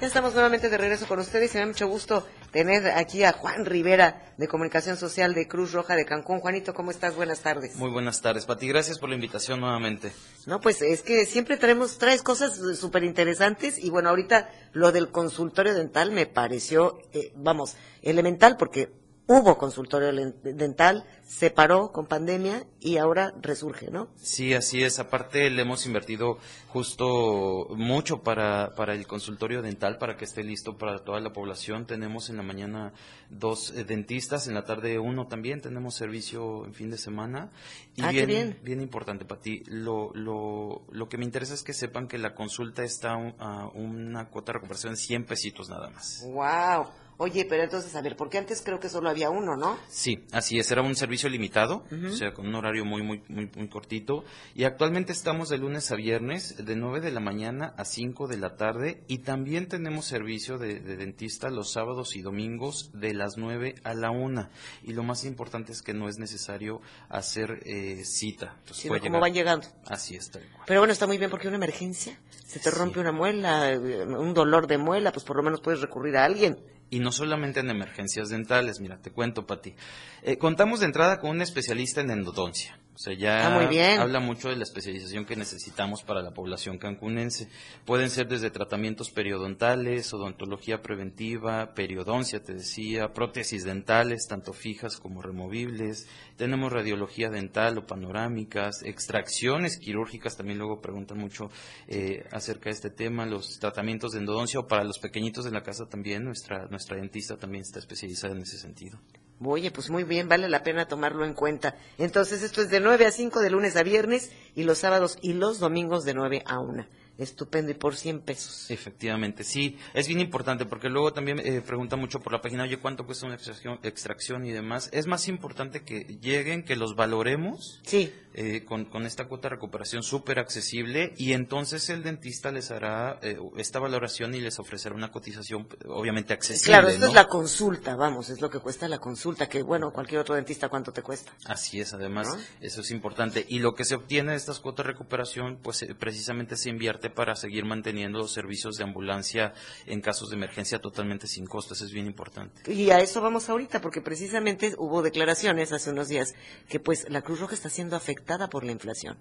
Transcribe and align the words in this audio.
Ya 0.00 0.06
estamos 0.06 0.32
nuevamente 0.32 0.70
de 0.70 0.78
regreso 0.78 1.06
con 1.06 1.18
ustedes 1.18 1.52
y 1.52 1.58
me 1.58 1.60
da 1.60 1.66
mucho 1.66 1.86
gusto 1.86 2.26
tener 2.52 2.86
aquí 2.86 3.22
a 3.22 3.32
Juan 3.32 3.66
Rivera 3.66 4.32
de 4.38 4.48
Comunicación 4.48 4.96
Social 4.96 5.34
de 5.34 5.46
Cruz 5.46 5.72
Roja 5.72 5.94
de 5.94 6.06
Cancún. 6.06 6.40
Juanito, 6.40 6.72
¿cómo 6.72 6.90
estás? 6.90 7.16
Buenas 7.16 7.40
tardes. 7.40 7.76
Muy 7.76 7.90
buenas 7.90 8.22
tardes, 8.22 8.46
Pati. 8.46 8.66
Gracias 8.66 8.98
por 8.98 9.10
la 9.10 9.16
invitación 9.16 9.60
nuevamente. 9.60 10.10
No, 10.46 10.58
pues 10.58 10.80
es 10.80 11.02
que 11.02 11.26
siempre 11.26 11.58
traemos, 11.58 11.98
traes 11.98 12.22
cosas 12.22 12.58
súper 12.78 13.04
interesantes 13.04 13.76
y 13.76 13.90
bueno, 13.90 14.08
ahorita 14.08 14.50
lo 14.72 14.90
del 14.90 15.10
consultorio 15.10 15.74
dental 15.74 16.12
me 16.12 16.24
pareció, 16.24 16.98
eh, 17.12 17.34
vamos, 17.36 17.76
elemental 18.00 18.56
porque 18.56 18.88
hubo 19.30 19.56
consultorio 19.58 20.12
dental, 20.42 21.04
se 21.22 21.50
paró 21.50 21.92
con 21.92 22.06
pandemia 22.06 22.66
y 22.80 22.96
ahora 22.96 23.32
resurge, 23.40 23.88
¿no? 23.88 24.08
Sí, 24.16 24.54
así 24.54 24.82
es. 24.82 24.98
Aparte, 24.98 25.48
le 25.50 25.62
hemos 25.62 25.86
invertido 25.86 26.38
justo 26.66 27.68
mucho 27.76 28.24
para, 28.24 28.74
para 28.74 28.92
el 28.94 29.06
consultorio 29.06 29.62
dental, 29.62 29.98
para 29.98 30.16
que 30.16 30.24
esté 30.24 30.42
listo 30.42 30.76
para 30.78 31.04
toda 31.04 31.20
la 31.20 31.32
población. 31.32 31.86
Tenemos 31.86 32.28
en 32.28 32.38
la 32.38 32.42
mañana 32.42 32.92
dos 33.28 33.70
eh, 33.70 33.84
dentistas, 33.84 34.48
en 34.48 34.54
la 34.54 34.64
tarde 34.64 34.98
uno 34.98 35.28
también. 35.28 35.60
Tenemos 35.60 35.94
servicio 35.94 36.64
en 36.64 36.74
fin 36.74 36.90
de 36.90 36.98
semana. 36.98 37.52
Y 37.94 38.02
ah, 38.02 38.10
bien, 38.10 38.58
bien. 38.64 38.80
importante 38.80 39.24
para 39.24 39.40
ti. 39.40 39.62
Lo, 39.66 40.10
lo, 40.12 40.82
lo 40.90 41.08
que 41.08 41.18
me 41.18 41.24
interesa 41.24 41.54
es 41.54 41.62
que 41.62 41.72
sepan 41.72 42.08
que 42.08 42.18
la 42.18 42.34
consulta 42.34 42.82
está 42.82 43.12
a 43.38 43.68
una 43.74 44.28
cuota 44.28 44.50
de 44.50 44.54
recuperación 44.54 44.94
de 44.94 44.96
100 44.96 45.24
pesitos 45.24 45.68
nada 45.68 45.88
más. 45.88 46.24
¡Wow! 46.26 46.88
Oye, 47.22 47.44
pero 47.44 47.62
entonces, 47.62 47.94
a 47.96 48.00
ver, 48.00 48.16
porque 48.16 48.38
antes 48.38 48.62
creo 48.64 48.80
que 48.80 48.88
solo 48.88 49.10
había 49.10 49.28
uno, 49.28 49.54
¿no? 49.54 49.78
Sí, 49.90 50.24
así 50.32 50.58
es, 50.58 50.70
era 50.70 50.80
un 50.80 50.96
servicio 50.96 51.28
limitado, 51.28 51.84
o 51.92 52.12
sea, 52.12 52.32
con 52.32 52.48
un 52.48 52.54
horario 52.54 52.86
muy, 52.86 53.02
muy, 53.02 53.22
muy, 53.28 53.50
muy 53.54 53.68
cortito. 53.68 54.24
Y 54.54 54.64
actualmente 54.64 55.12
estamos 55.12 55.50
de 55.50 55.58
lunes 55.58 55.92
a 55.92 55.96
viernes, 55.96 56.64
de 56.64 56.76
9 56.76 57.02
de 57.02 57.10
la 57.10 57.20
mañana 57.20 57.74
a 57.76 57.84
5 57.84 58.26
de 58.26 58.38
la 58.38 58.56
tarde. 58.56 59.02
Y 59.06 59.18
también 59.18 59.68
tenemos 59.68 60.06
servicio 60.06 60.56
de, 60.56 60.80
dentista 60.80 61.50
los 61.50 61.70
sábados 61.70 62.16
y 62.16 62.22
domingos 62.22 62.90
de 62.94 63.12
las 63.12 63.36
9 63.36 63.74
a 63.84 63.92
la 63.92 64.10
1. 64.10 64.48
Y 64.84 64.94
lo 64.94 65.02
más 65.02 65.26
importante 65.26 65.72
es 65.72 65.82
que 65.82 65.92
no 65.92 66.08
es 66.08 66.16
necesario 66.16 66.80
hacer 67.10 67.60
eh, 67.66 68.02
cita. 68.06 68.54
Entonces, 68.60 68.90
sí, 68.90 69.00
como 69.00 69.20
van 69.20 69.34
llegando. 69.34 69.66
Así 69.84 70.16
está. 70.16 70.40
Pero 70.66 70.80
bueno, 70.80 70.94
está 70.94 71.06
muy 71.06 71.18
bien 71.18 71.30
porque 71.30 71.48
una 71.48 71.58
emergencia, 71.58 72.18
se 72.46 72.60
te 72.60 72.70
rompe 72.70 72.98
una 72.98 73.12
muela, 73.12 73.78
un 73.78 74.32
dolor 74.32 74.66
de 74.66 74.78
muela, 74.78 75.12
pues 75.12 75.26
por 75.26 75.36
lo 75.36 75.42
menos 75.42 75.60
puedes 75.60 75.82
recurrir 75.82 76.16
a 76.16 76.24
alguien 76.24 76.58
y 76.90 76.98
no 76.98 77.12
solamente 77.12 77.60
en 77.60 77.70
emergencias 77.70 78.28
dentales. 78.28 78.80
Mira, 78.80 78.98
te 78.98 79.10
cuento, 79.10 79.46
Pati. 79.46 79.74
Eh, 80.22 80.36
contamos 80.36 80.80
de 80.80 80.86
entrada 80.86 81.20
con 81.20 81.30
un 81.30 81.42
especialista 81.42 82.00
en 82.00 82.10
endodoncia. 82.10 82.78
O 83.00 83.02
sea, 83.02 83.14
ya 83.14 83.46
ah, 83.46 84.02
habla 84.02 84.20
mucho 84.20 84.50
de 84.50 84.56
la 84.56 84.62
especialización 84.62 85.24
que 85.24 85.34
necesitamos 85.34 86.02
para 86.02 86.20
la 86.20 86.34
población 86.34 86.76
cancunense. 86.76 87.48
Pueden 87.86 88.10
ser 88.10 88.28
desde 88.28 88.50
tratamientos 88.50 89.10
periodontales, 89.10 90.12
odontología 90.12 90.82
preventiva, 90.82 91.72
periodoncia, 91.72 92.42
te 92.42 92.52
decía, 92.52 93.14
prótesis 93.14 93.64
dentales, 93.64 94.26
tanto 94.28 94.52
fijas 94.52 94.98
como 94.98 95.22
removibles. 95.22 96.08
Tenemos 96.36 96.74
radiología 96.74 97.30
dental 97.30 97.78
o 97.78 97.86
panorámicas, 97.86 98.82
extracciones 98.82 99.78
quirúrgicas, 99.78 100.36
también 100.36 100.58
luego 100.58 100.82
preguntan 100.82 101.16
mucho 101.16 101.50
eh, 101.88 102.26
acerca 102.32 102.68
de 102.68 102.74
este 102.74 102.90
tema, 102.90 103.24
los 103.24 103.58
tratamientos 103.60 104.12
de 104.12 104.18
endodoncia 104.18 104.60
o 104.60 104.68
para 104.68 104.84
los 104.84 104.98
pequeñitos 104.98 105.46
de 105.46 105.52
la 105.52 105.62
casa 105.62 105.86
también, 105.86 106.22
nuestra, 106.22 106.66
nuestra 106.66 106.98
dentista 106.98 107.38
también 107.38 107.62
está 107.62 107.78
especializada 107.78 108.34
en 108.34 108.42
ese 108.42 108.58
sentido. 108.58 109.00
Oye, 109.42 109.70
pues 109.70 109.88
muy 109.88 110.04
bien, 110.04 110.28
vale 110.28 110.48
la 110.48 110.62
pena 110.62 110.86
tomarlo 110.86 111.24
en 111.24 111.32
cuenta. 111.32 111.74
Entonces, 111.96 112.42
esto 112.42 112.60
es 112.60 112.68
de 112.68 112.80
9 112.80 113.06
a 113.06 113.10
5 113.10 113.40
de 113.40 113.50
lunes 113.50 113.74
a 113.76 113.82
viernes 113.82 114.32
y 114.54 114.64
los 114.64 114.78
sábados 114.78 115.18
y 115.22 115.32
los 115.32 115.58
domingos 115.58 116.04
de 116.04 116.12
9 116.12 116.42
a 116.44 116.58
1. 116.58 116.86
Estupendo, 117.22 117.70
y 117.70 117.74
por 117.74 117.96
100 117.96 118.20
pesos. 118.20 118.70
Efectivamente, 118.70 119.44
sí, 119.44 119.76
es 119.94 120.08
bien 120.08 120.20
importante 120.20 120.66
porque 120.66 120.88
luego 120.88 121.12
también 121.12 121.40
eh, 121.40 121.60
pregunta 121.60 121.96
mucho 121.96 122.20
por 122.20 122.32
la 122.32 122.40
página, 122.40 122.64
oye, 122.64 122.78
¿cuánto 122.78 123.06
cuesta 123.06 123.26
una 123.26 123.34
extracción, 123.34 123.78
extracción 123.82 124.44
y 124.44 124.52
demás? 124.52 124.88
Es 124.92 125.06
más 125.06 125.28
importante 125.28 125.82
que 125.82 126.00
lleguen, 126.20 126.64
que 126.64 126.76
los 126.76 126.96
valoremos. 126.96 127.80
Sí 127.84 128.12
eh, 128.32 128.64
con, 128.64 128.84
con, 128.84 129.06
esta 129.06 129.26
cuota 129.26 129.48
de 129.48 129.56
recuperación 129.56 130.04
súper 130.04 130.38
accesible 130.38 131.14
y 131.16 131.32
entonces 131.32 131.90
el 131.90 132.04
dentista 132.04 132.52
les 132.52 132.70
hará 132.70 133.18
eh, 133.22 133.36
esta 133.56 133.80
valoración 133.80 134.32
y 134.36 134.40
les 134.40 134.60
ofrecerá 134.60 134.94
una 134.94 135.10
cotización 135.10 135.66
obviamente 135.88 136.32
accesible. 136.32 136.70
Claro, 136.70 136.88
esto 136.90 137.08
es 137.08 137.12
la 137.12 137.26
consulta, 137.26 137.96
vamos, 137.96 138.30
es 138.30 138.40
lo 138.40 138.48
que 138.48 138.60
cuesta 138.60 138.86
la 138.86 138.98
consulta, 138.98 139.48
que 139.48 139.64
bueno, 139.64 139.92
cualquier 139.92 140.20
otro 140.20 140.36
dentista, 140.36 140.68
¿cuánto 140.68 140.92
te 140.92 141.02
cuesta? 141.02 141.32
Así 141.44 141.80
es, 141.80 141.92
además, 141.92 142.28
eso 142.60 142.82
es 142.82 142.92
importante. 142.92 143.44
Y 143.48 143.58
lo 143.58 143.74
que 143.74 143.84
se 143.84 143.96
obtiene 143.96 144.30
de 144.30 144.36
estas 144.36 144.60
cuotas 144.60 144.86
de 144.86 144.92
recuperación, 144.92 145.58
pues 145.60 145.82
eh, 145.82 145.96
precisamente 145.96 146.56
se 146.56 146.70
invierte 146.70 147.09
para 147.10 147.36
seguir 147.36 147.64
manteniendo 147.64 148.18
los 148.18 148.32
servicios 148.32 148.76
de 148.76 148.84
ambulancia 148.84 149.52
en 149.86 150.00
casos 150.00 150.30
de 150.30 150.36
emergencia 150.36 150.78
totalmente 150.78 151.26
sin 151.26 151.46
costos, 151.46 151.80
es 151.80 151.92
bien 151.92 152.06
importante. 152.06 152.70
Y 152.72 152.90
a 152.90 153.00
eso 153.00 153.20
vamos 153.20 153.48
ahorita, 153.48 153.80
porque 153.80 154.00
precisamente 154.00 154.74
hubo 154.78 155.02
declaraciones 155.02 155.72
hace 155.72 155.90
unos 155.90 156.08
días 156.08 156.34
que 156.68 156.80
pues 156.80 157.06
la 157.08 157.22
Cruz 157.22 157.40
Roja 157.40 157.54
está 157.54 157.68
siendo 157.68 157.96
afectada 157.96 158.48
por 158.48 158.64
la 158.64 158.72
inflación. 158.72 159.18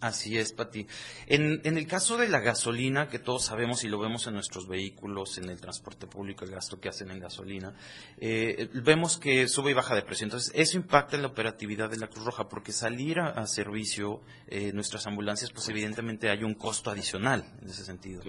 Así 0.00 0.38
es, 0.38 0.52
Pati. 0.52 0.86
En, 1.26 1.60
en, 1.64 1.76
el 1.76 1.88
caso 1.88 2.16
de 2.16 2.28
la 2.28 2.38
gasolina, 2.38 3.08
que 3.08 3.18
todos 3.18 3.46
sabemos 3.46 3.82
y 3.82 3.88
lo 3.88 3.98
vemos 3.98 4.28
en 4.28 4.34
nuestros 4.34 4.68
vehículos, 4.68 5.38
en 5.38 5.48
el 5.48 5.60
transporte 5.60 6.06
público, 6.06 6.44
el 6.44 6.52
gasto 6.52 6.78
que 6.78 6.88
hacen 6.88 7.10
en 7.10 7.18
gasolina, 7.18 7.74
eh, 8.18 8.68
vemos 8.74 9.18
que 9.18 9.48
sube 9.48 9.72
y 9.72 9.74
baja 9.74 9.96
de 9.96 10.02
precio. 10.02 10.24
Entonces, 10.24 10.52
eso 10.54 10.76
impacta 10.76 11.16
en 11.16 11.22
la 11.22 11.28
operatividad 11.28 11.90
de 11.90 11.96
la 11.96 12.06
Cruz 12.06 12.24
Roja, 12.24 12.48
porque 12.48 12.70
salir 12.70 13.18
a, 13.18 13.44
servicio 13.48 14.20
eh, 14.46 14.72
nuestras 14.72 15.06
ambulancias, 15.08 15.50
pues 15.50 15.68
evidentemente 15.68 16.30
hay 16.30 16.44
un 16.44 16.54
costo 16.54 16.90
adicional 16.90 17.44
en 17.60 17.68
ese 17.68 17.84
sentido. 17.84 18.22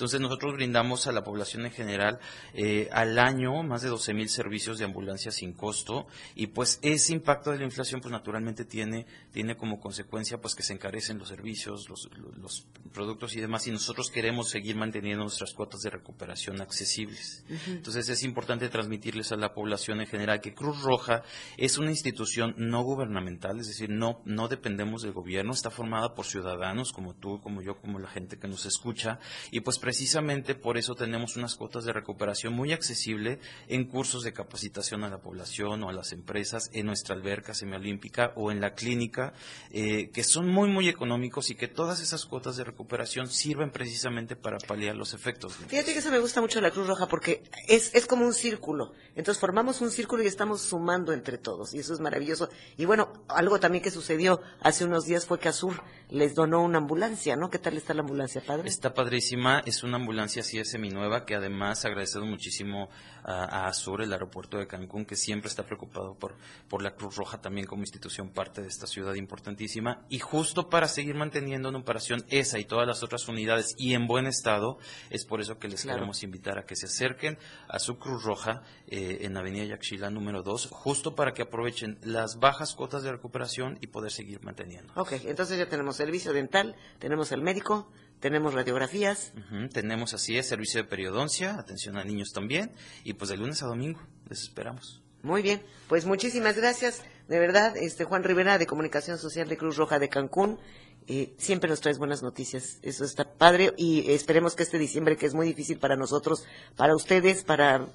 Entonces 0.00 0.22
nosotros 0.22 0.54
brindamos 0.54 1.06
a 1.06 1.12
la 1.12 1.22
población 1.22 1.66
en 1.66 1.72
general 1.72 2.20
eh, 2.54 2.88
al 2.90 3.18
año 3.18 3.62
más 3.62 3.82
de 3.82 3.90
12 3.90 4.14
mil 4.14 4.30
servicios 4.30 4.78
de 4.78 4.86
ambulancia 4.86 5.30
sin 5.30 5.52
costo 5.52 6.06
y 6.34 6.46
pues 6.46 6.78
ese 6.80 7.12
impacto 7.12 7.50
de 7.50 7.58
la 7.58 7.64
inflación 7.64 8.00
pues 8.00 8.10
naturalmente 8.10 8.64
tiene, 8.64 9.04
tiene 9.30 9.58
como 9.58 9.78
consecuencia 9.78 10.40
pues 10.40 10.54
que 10.54 10.62
se 10.62 10.72
encarecen 10.72 11.18
los 11.18 11.28
servicios, 11.28 11.90
los, 11.90 12.08
los 12.38 12.66
productos 12.94 13.36
y 13.36 13.42
demás 13.42 13.66
y 13.66 13.72
nosotros 13.72 14.10
queremos 14.10 14.48
seguir 14.48 14.74
manteniendo 14.74 15.22
nuestras 15.22 15.52
cuotas 15.52 15.82
de 15.82 15.90
recuperación 15.90 16.62
accesibles. 16.62 17.44
Entonces 17.66 18.08
es 18.08 18.22
importante 18.22 18.70
transmitirles 18.70 19.32
a 19.32 19.36
la 19.36 19.52
población 19.52 20.00
en 20.00 20.06
general 20.06 20.40
que 20.40 20.54
Cruz 20.54 20.80
Roja 20.80 21.24
es 21.58 21.76
una 21.76 21.90
institución 21.90 22.54
no 22.56 22.84
gubernamental, 22.84 23.60
es 23.60 23.66
decir, 23.66 23.90
no, 23.90 24.22
no 24.24 24.48
dependemos 24.48 25.02
del 25.02 25.12
gobierno, 25.12 25.52
está 25.52 25.70
formada 25.70 26.14
por 26.14 26.24
ciudadanos 26.24 26.90
como 26.90 27.14
tú, 27.14 27.38
como 27.42 27.60
yo, 27.60 27.76
como 27.76 27.98
la 27.98 28.08
gente 28.08 28.38
que 28.38 28.48
nos 28.48 28.64
escucha 28.64 29.18
y 29.50 29.60
pues 29.60 29.78
precisamente 29.90 30.54
por 30.54 30.78
eso 30.78 30.94
tenemos 30.94 31.36
unas 31.36 31.56
cuotas 31.56 31.84
de 31.84 31.92
recuperación 31.92 32.52
muy 32.52 32.72
accesible 32.72 33.40
en 33.66 33.86
cursos 33.86 34.22
de 34.22 34.32
capacitación 34.32 35.02
a 35.02 35.08
la 35.08 35.18
población 35.18 35.82
o 35.82 35.88
a 35.88 35.92
las 35.92 36.12
empresas, 36.12 36.70
en 36.72 36.86
nuestra 36.86 37.16
alberca 37.16 37.54
semiolímpica 37.54 38.32
o 38.36 38.52
en 38.52 38.60
la 38.60 38.74
clínica, 38.74 39.32
eh, 39.72 40.10
que 40.10 40.22
son 40.22 40.46
muy, 40.46 40.68
muy 40.68 40.88
económicos 40.88 41.50
y 41.50 41.56
que 41.56 41.66
todas 41.66 42.00
esas 42.00 42.24
cuotas 42.24 42.56
de 42.56 42.62
recuperación 42.62 43.26
sirven 43.26 43.72
precisamente 43.72 44.36
para 44.36 44.58
paliar 44.58 44.94
los 44.94 45.12
efectos. 45.12 45.54
Fíjate 45.66 45.92
que 45.92 45.98
eso 45.98 46.12
me 46.12 46.20
gusta 46.20 46.40
mucho 46.40 46.60
de 46.60 46.68
la 46.68 46.70
Cruz 46.70 46.86
Roja 46.86 47.08
porque 47.08 47.42
es, 47.66 47.92
es 47.92 48.06
como 48.06 48.24
un 48.24 48.32
círculo. 48.32 48.92
Entonces 49.16 49.40
formamos 49.40 49.80
un 49.80 49.90
círculo 49.90 50.22
y 50.22 50.28
estamos 50.28 50.62
sumando 50.62 51.12
entre 51.12 51.36
todos 51.36 51.74
y 51.74 51.80
eso 51.80 51.94
es 51.94 51.98
maravilloso. 51.98 52.48
Y 52.76 52.84
bueno, 52.84 53.12
algo 53.26 53.58
también 53.58 53.82
que 53.82 53.90
sucedió 53.90 54.40
hace 54.60 54.84
unos 54.84 55.06
días 55.06 55.26
fue 55.26 55.40
que 55.40 55.48
Azur 55.48 55.82
les 56.10 56.36
donó 56.36 56.62
una 56.62 56.78
ambulancia, 56.78 57.34
¿no? 57.34 57.50
¿Qué 57.50 57.58
tal 57.58 57.76
está 57.76 57.92
la 57.92 58.02
ambulancia, 58.02 58.40
padre? 58.46 58.68
Está 58.68 58.94
padrísima, 58.94 59.62
es 59.66 59.79
una 59.82 59.96
ambulancia 59.96 60.42
así 60.42 60.58
es 60.58 60.70
seminueva 60.70 61.24
que 61.24 61.34
además 61.34 61.84
agradecido 61.84 62.24
muchísimo 62.24 62.88
a, 63.24 63.66
Azur, 63.66 64.02
el 64.02 64.12
aeropuerto 64.12 64.58
de 64.58 64.66
Cancún, 64.66 65.04
que 65.04 65.16
siempre 65.16 65.48
está 65.48 65.64
preocupado 65.64 66.14
por, 66.14 66.36
por 66.68 66.82
la 66.82 66.94
Cruz 66.94 67.16
Roja 67.16 67.40
también 67.40 67.66
como 67.66 67.82
institución 67.82 68.30
parte 68.30 68.62
de 68.62 68.68
esta 68.68 68.86
ciudad 68.86 69.14
importantísima. 69.14 70.04
Y 70.08 70.18
justo 70.18 70.68
para 70.68 70.88
seguir 70.88 71.14
manteniendo 71.14 71.68
en 71.68 71.76
operación 71.76 72.24
esa 72.28 72.58
y 72.58 72.64
todas 72.64 72.86
las 72.86 73.02
otras 73.02 73.28
unidades 73.28 73.74
y 73.78 73.94
en 73.94 74.06
buen 74.06 74.26
estado, 74.26 74.78
es 75.10 75.24
por 75.24 75.40
eso 75.40 75.58
que 75.58 75.68
les 75.68 75.84
queremos 75.84 76.22
invitar 76.22 76.58
a 76.58 76.64
que 76.64 76.76
se 76.76 76.86
acerquen 76.86 77.38
a 77.68 77.78
su 77.78 77.98
Cruz 77.98 78.22
Roja 78.22 78.62
eh, 78.86 79.18
en 79.22 79.36
Avenida 79.36 79.64
Yaxchila 79.64 80.10
número 80.10 80.42
2, 80.42 80.68
justo 80.70 81.14
para 81.14 81.32
que 81.32 81.42
aprovechen 81.42 81.98
las 82.02 82.38
bajas 82.38 82.74
cuotas 82.74 83.02
de 83.02 83.12
recuperación 83.12 83.78
y 83.80 83.88
poder 83.88 84.10
seguir 84.10 84.42
manteniendo. 84.42 84.92
Ok, 84.96 85.12
entonces 85.24 85.58
ya 85.58 85.68
tenemos 85.68 85.96
servicio 85.96 86.32
dental, 86.32 86.76
tenemos 86.98 87.32
el 87.32 87.42
médico, 87.42 87.90
tenemos 88.20 88.54
radiografías. 88.54 89.32
tenemos 89.72 90.14
así 90.14 90.38
es, 90.38 90.46
servicio 90.46 90.82
de 90.82 90.88
periodoncia, 90.88 91.56
atención 91.58 91.96
a 91.96 92.04
niños 92.04 92.32
también, 92.32 92.72
y 93.02 93.14
pues 93.14 93.30
de 93.30 93.36
lunes 93.36 93.62
a 93.62 93.66
domingo, 93.66 94.00
les 94.28 94.42
esperamos. 94.42 95.02
Muy 95.22 95.42
bien, 95.42 95.62
pues 95.88 96.06
muchísimas 96.06 96.56
gracias, 96.56 97.02
de 97.28 97.38
verdad, 97.38 97.76
este 97.76 98.04
Juan 98.04 98.24
Rivera 98.24 98.56
de 98.58 98.66
Comunicación 98.66 99.18
Social 99.18 99.48
de 99.48 99.56
Cruz 99.56 99.76
Roja 99.76 99.98
de 99.98 100.08
Cancún. 100.08 100.58
Eh, 101.06 101.34
siempre 101.38 101.68
nos 101.68 101.80
traes 101.80 101.98
buenas 101.98 102.22
noticias, 102.22 102.78
eso 102.82 103.04
está 103.04 103.24
padre 103.24 103.72
y 103.76 104.12
esperemos 104.12 104.54
que 104.54 104.62
este 104.62 104.78
diciembre, 104.78 105.16
que 105.16 105.26
es 105.26 105.34
muy 105.34 105.46
difícil 105.46 105.78
para 105.78 105.96
nosotros, 105.96 106.44
para 106.76 106.94
ustedes, 106.94 107.42
para, 107.42 107.86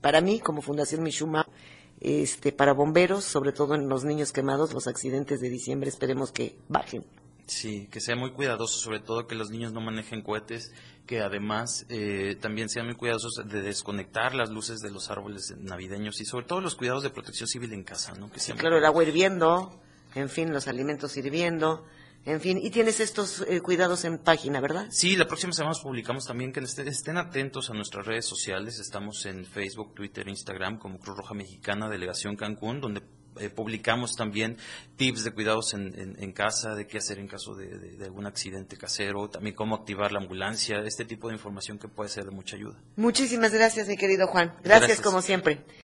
para 0.00 0.20
mí 0.20 0.40
como 0.40 0.62
Fundación 0.62 1.02
Mishuma, 1.02 1.46
este, 2.00 2.52
para 2.52 2.72
bomberos, 2.72 3.24
sobre 3.24 3.52
todo 3.52 3.74
en 3.74 3.88
los 3.88 4.04
niños 4.04 4.32
quemados, 4.32 4.72
los 4.72 4.86
accidentes 4.86 5.40
de 5.40 5.50
diciembre, 5.50 5.90
esperemos 5.90 6.32
que 6.32 6.56
bajen. 6.68 7.04
Sí, 7.50 7.88
que 7.90 8.00
sea 8.00 8.14
muy 8.14 8.30
cuidadoso, 8.30 8.78
sobre 8.78 9.00
todo 9.00 9.26
que 9.26 9.34
los 9.34 9.50
niños 9.50 9.72
no 9.72 9.80
manejen 9.80 10.22
cohetes, 10.22 10.72
que 11.04 11.18
además 11.20 11.84
eh, 11.88 12.38
también 12.40 12.68
sean 12.68 12.86
muy 12.86 12.94
cuidadosos 12.94 13.42
de 13.44 13.60
desconectar 13.60 14.36
las 14.36 14.50
luces 14.50 14.78
de 14.78 14.92
los 14.92 15.10
árboles 15.10 15.52
navideños 15.58 16.20
y 16.20 16.24
sobre 16.24 16.46
todo 16.46 16.60
los 16.60 16.76
cuidados 16.76 17.02
de 17.02 17.10
protección 17.10 17.48
civil 17.48 17.72
en 17.72 17.82
casa, 17.82 18.14
¿no? 18.14 18.30
Que 18.30 18.38
sí, 18.38 18.52
claro, 18.52 18.78
el 18.78 18.84
agua 18.84 19.02
hirviendo, 19.02 19.82
en 20.14 20.28
fin, 20.28 20.52
los 20.52 20.68
alimentos 20.68 21.16
hirviendo. 21.16 21.84
En 22.24 22.40
fin, 22.40 22.56
y 22.62 22.70
tienes 22.70 23.00
estos 23.00 23.44
eh, 23.48 23.60
cuidados 23.60 24.04
en 24.04 24.18
página, 24.18 24.60
¿verdad? 24.60 24.86
Sí, 24.92 25.16
la 25.16 25.26
próxima 25.26 25.52
semana 25.52 25.74
publicamos 25.82 26.26
también 26.26 26.52
que 26.52 26.60
estén 26.60 27.16
atentos 27.16 27.68
a 27.70 27.74
nuestras 27.74 28.06
redes 28.06 28.26
sociales. 28.26 28.78
Estamos 28.78 29.26
en 29.26 29.44
Facebook, 29.44 29.92
Twitter, 29.94 30.28
Instagram 30.28 30.78
como 30.78 31.00
Cruz 31.00 31.16
Roja 31.16 31.34
Mexicana, 31.34 31.88
Delegación 31.88 32.36
Cancún, 32.36 32.80
donde 32.80 33.02
eh, 33.38 33.50
publicamos 33.50 34.16
también 34.16 34.56
tips 34.96 35.24
de 35.24 35.30
cuidados 35.30 35.74
en, 35.74 36.32
casa, 36.32 36.74
de 36.74 36.86
qué 36.86 36.98
hacer 36.98 37.18
en 37.18 37.28
caso 37.28 37.54
de, 37.54 37.96
algún 38.04 38.26
accidente 38.26 38.76
casero, 38.76 39.28
también 39.30 39.54
cómo 39.54 39.74
activar 39.74 40.12
la 40.12 40.20
ambulancia, 40.20 40.80
este 40.84 41.04
tipo 41.04 41.28
de 41.28 41.34
información 41.34 41.78
que 41.78 41.88
puede 41.88 42.10
ser 42.10 42.24
de 42.24 42.30
mucha 42.30 42.56
ayuda. 42.56 42.76
Muchísimas 42.96 43.52
gracias, 43.52 43.88
mi 43.88 43.96
querido 43.96 44.26
Juan. 44.26 44.54
gracias. 44.62 45.00
como 45.00 45.22
siempre. 45.22 45.64